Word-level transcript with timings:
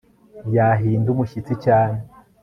Yahinda 0.55 1.07
umushyitsi 1.13 1.53
cyane 1.65 1.99